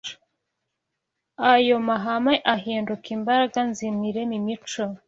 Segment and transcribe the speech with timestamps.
[1.51, 4.81] Ayo mahame ahinduka imbaraga nzima irema imico